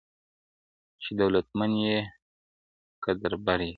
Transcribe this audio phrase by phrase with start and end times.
[1.01, 1.97] چي دولتمند یې
[3.03, 3.69] که دربدر یې-